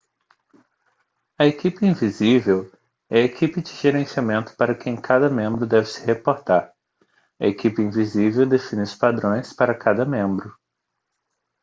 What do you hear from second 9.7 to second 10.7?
cada membro